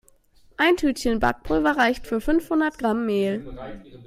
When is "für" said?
2.07-2.19